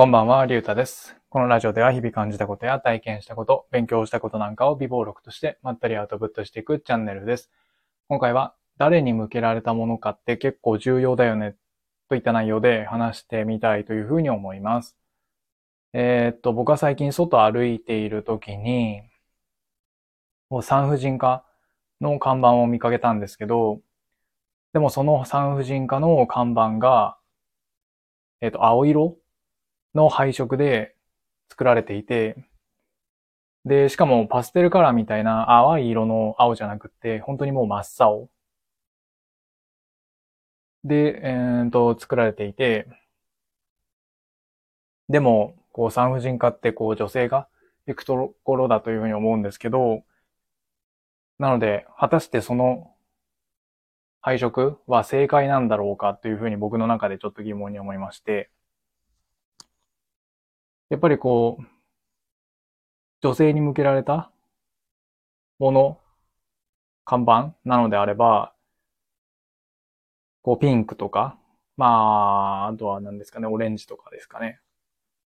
[0.00, 1.14] こんばんは、りゅうたです。
[1.28, 7.50] このラジオでは日々感じたことや体験したこと、勉強したことなんかを微暴録としてまったりアウトプットしていくチャンネルです。
[8.08, 11.54] 今回は誰に向けられたものかって結構重要だよね
[12.08, 14.96] といった内容で話してみたいというふうに思います。
[15.92, 19.02] えーっと、僕は最近外歩いている時に、
[20.48, 21.44] もう産婦人科
[22.00, 23.82] の看板を見かけたんですけど、
[24.72, 27.18] でもその産婦人科の看板が、
[28.40, 29.18] えっと、青色
[29.94, 30.96] の配色で
[31.50, 32.36] 作られていて、
[33.64, 38.28] で、しかもパステルカラーみたいな淡い色の青じゃなくって、本当にもう真っ青。
[40.84, 42.86] で、えーっと、作られていて、
[45.08, 47.48] でも、こう産婦人科ってこう女性が
[47.86, 50.02] 行くところだというふうに思うんですけど、
[51.38, 52.94] なので、果たしてその
[54.22, 58.50] 配色は正解なんだろうかというふうに僕の中でちょっと疑問に思いまして、
[60.90, 61.64] やっぱりこう、
[63.22, 64.32] 女性に向けられた
[65.58, 66.00] もの、
[67.04, 68.54] 看板なのであれば、
[70.42, 71.38] こうピンクとか、
[71.76, 74.60] まあ、あとは何ですかね、オレンジとかですかね。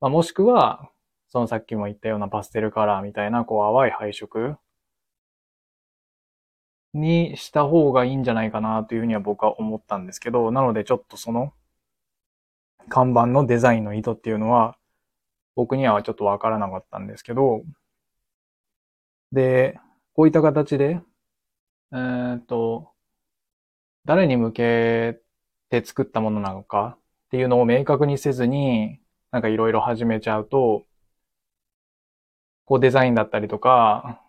[0.00, 0.90] まあ、もしくは、
[1.28, 4.56] そのさっきも言ったようなパステルカラーみたいな、こう淡い配色
[6.94, 11.52] にした方がいいんじゃないかなというふうには僕は思ったんですけど、なのでちょっとその
[12.88, 14.76] 看板のデザインの意図っていうのは
[15.54, 17.64] 僕にはちょっとわからなかったんですけど、
[19.32, 19.78] で、
[20.14, 21.00] こういった形で、
[21.92, 22.92] えーっと、
[24.04, 25.20] 誰に向け
[25.70, 30.84] て作ったものなのかっていうのを明確にせずに、なんかいろいろ始めちゃうと、
[32.64, 34.22] こうデザインだったりとか、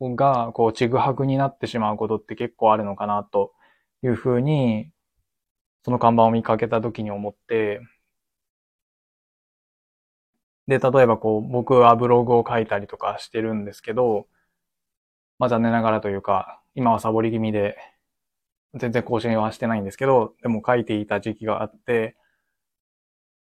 [0.00, 3.52] が、こう、ちぐはぐになってしまうことって結構あるのかなと
[4.02, 4.90] いうふうに、
[5.84, 7.80] その看板を見かけた時に思って、
[10.70, 14.28] で、例えばこう、僕はブログを書いたりとかしてるんですけど、
[15.40, 17.76] まあ残念ながらというか、今はサボり気味で、
[18.74, 22.16] 全然更新はしてないんですけど、でも書いていた時期があって、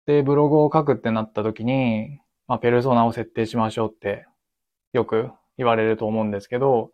[0.05, 4.27] で、ブログを書くってなった時に、まあ、ペルソナを設定しましょうって、
[4.91, 6.91] よく言われると思うんですけど、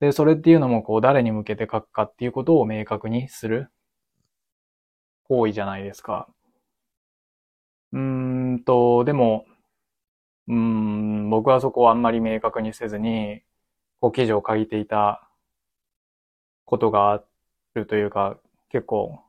[0.00, 3.70] で、それっていうのも、こう、誰に向けて書くかっていうことを明確にする
[5.28, 6.28] 行為じゃないですか。
[7.92, 9.46] うんと、でも、
[10.48, 13.42] うん、僕はそこをあんまり明確にせずに、
[14.00, 15.28] こう、記事を書いていた
[16.64, 17.24] ことがあ
[17.74, 18.38] るというか、
[18.70, 19.20] 結構、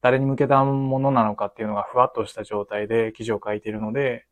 [0.00, 4.26] 誰に向けたものなのかっていうのがふわっとした状態で記事を書いているので、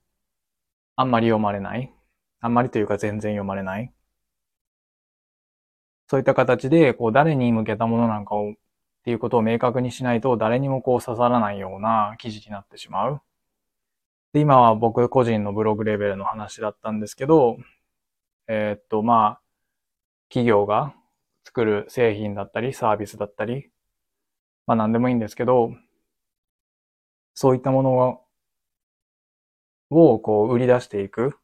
[0.97, 1.93] あんまり読まれない。
[2.41, 3.93] あんまりというか全然読まれない。
[6.09, 8.55] そういった形で、こう、誰に向けたものなのかを、っ
[9.05, 13.21] ていうことを明確にしないと、誰にもこう刺さらないような記事になってしまう。
[14.37, 17.57] で、今は僕個人のブログレベルの話だったんですけど、
[18.49, 19.41] えーっと、まあ、
[20.29, 20.95] 企業が
[21.43, 23.71] 作る製品だったり、サービスだったり、
[24.67, 25.75] まあ何でもいいんですけど、
[27.33, 28.21] そういったもの
[29.89, 31.39] をこう売り出していく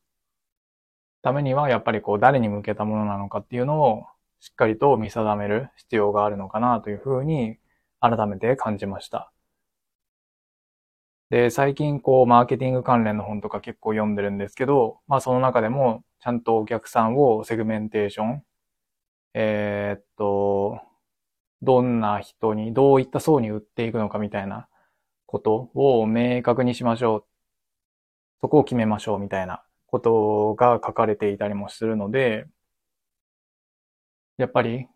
[1.23, 4.05] ためには、やっぱりこう誰に向けたものなのかっていうのを
[4.39, 7.57] しっかりと見定める必要があるのかなというふうに
[8.01, 9.33] 改めて感じました。
[11.33, 18.43] で、最近こうマーケティング関連の本とか結構読んでるんですけど、まあその中でもちゃんとお客さんをセグメンテーション、
[19.35, 20.83] えーっと、
[21.63, 24.69] どんな人に、どういった層に売っていくのかみたいな
[25.27, 27.25] ことを明確にしましょう。
[28.43, 32.47] そこを決めましょうみたいなことが書かれていたりもするので、
[34.37, 34.87] やっぱり、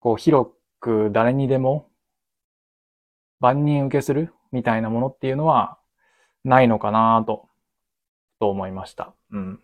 [0.00, 0.50] こう広
[0.80, 1.87] く誰にでも
[3.40, 5.78] 万人受けするみたいなものっていうのは
[6.44, 7.48] ないのかなと、
[8.40, 9.14] と思いました。
[9.32, 9.60] うん。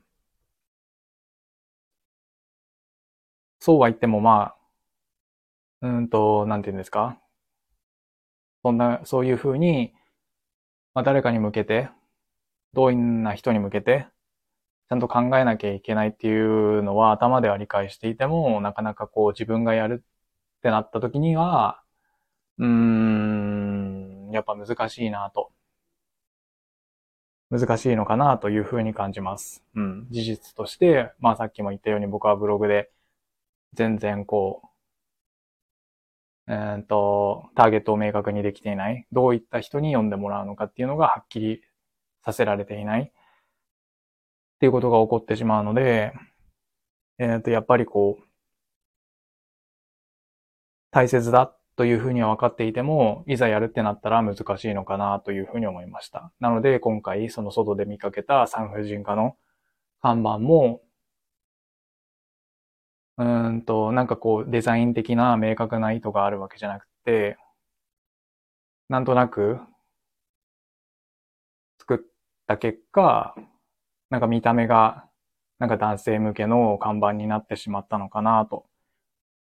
[3.59, 4.55] そうは言ってもま
[5.83, 7.19] あ、うんと、なんて言うんですか？
[8.65, 9.93] そんな、そういうふうに、
[10.95, 11.89] まあ誰かに向けて、
[12.75, 14.09] どういうな人に向けて、
[14.91, 21.83] ちゃんと考えなきゃいけないっていうのは頭では理解していても、なかなかこう自分がやるってなった時には、
[22.59, 23.64] うーん、
[24.37, 25.51] やっぱ難しいなと。
[27.51, 29.63] 難しいのかなというふうに感じます。
[29.75, 30.07] うん。
[30.11, 32.91] 事実として、まあさっきも言ったように僕はブログで
[33.75, 34.69] 全然こう、
[36.53, 39.07] えーっと、ターゲットを明確にできていない。
[39.13, 41.63] どういった人に読んでもらうのかっていうのがはっきり
[42.25, 43.03] させられていない。
[43.03, 43.13] っ
[44.61, 46.13] ていうことが起こってしまうので、
[47.19, 48.25] えーっと、やっぱりこう、
[50.91, 56.33] 大切だっというふうには分かっていても、いざやるってなったら難しいのかなというふうに思いました。
[56.41, 59.37] なので今回その外で見かけた産婦人科の
[60.03, 60.83] 看板も、
[63.17, 67.37] うんと、なんかこうデザイン的な明確な意図があるわけじゃなくて、
[68.89, 69.59] なんとなく
[71.79, 71.99] 作っ
[72.47, 73.35] た結果、
[74.11, 75.09] なんか見た目が
[75.59, 78.67] なんか男性向けの看板になってしまったのかなと。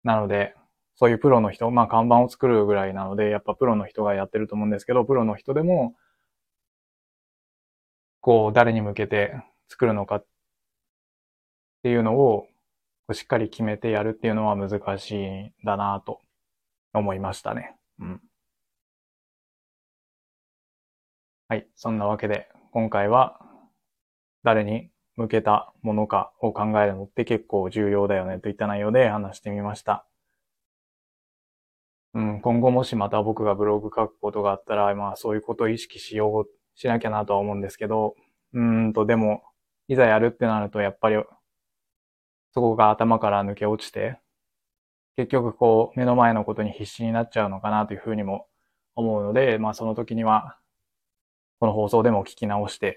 [0.05, 0.55] なので、
[0.96, 5.94] そういうプロの人、まあ看板を作るぐらいなので、やっぱプロの人がやってると思うんですけど、プロの人でも、
[8.20, 9.35] こう、誰に向けて
[9.69, 10.26] 作るのかっ
[11.82, 12.49] ていうのを、
[13.12, 16.20] しっかり決めてやるっていうのは難しいんだなと
[16.94, 17.76] 思いましたね。
[18.00, 18.23] うん。
[21.49, 21.67] はい。
[21.75, 23.40] そんなわけで、今回は、
[24.44, 30.06] 誰に向けたものかを考えるのって結構重要だよねといった内容で話してみました。
[32.14, 38.14] うん、今後もしまた僕がブログ書くことがあったら、まあそういうことを意識しよう、しなきゃなとは思うんですけど、
[38.52, 39.43] うんと、でも、
[39.88, 41.16] いざやるってなるとやっぱり、
[42.52, 44.19] そこが頭から抜け落ちて、
[45.16, 48.46] 結局こう、目の前のことに必死になっちゃうのかなというふうにも
[48.94, 50.56] 思うので、まあその時には、
[51.58, 52.96] この放送でも聞き直して、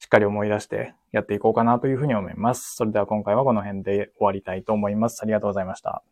[0.00, 2.74] しっかり思い出してやっていこうかなというふうに思います。
[2.74, 5.22] それでは今回はこの辺で終わりたいと思います。
[5.22, 6.02] ありがとうございました。